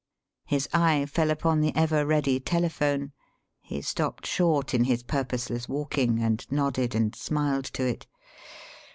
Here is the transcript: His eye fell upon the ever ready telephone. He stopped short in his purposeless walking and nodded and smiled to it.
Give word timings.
His 0.47 0.67
eye 0.73 1.05
fell 1.05 1.29
upon 1.29 1.61
the 1.61 1.75
ever 1.75 2.07
ready 2.07 2.39
telephone. 2.39 3.11
He 3.61 3.83
stopped 3.83 4.25
short 4.25 4.73
in 4.73 4.85
his 4.85 5.03
purposeless 5.03 5.69
walking 5.69 6.17
and 6.23 6.43
nodded 6.49 6.95
and 6.95 7.13
smiled 7.13 7.65
to 7.65 7.85
it. 7.87 8.07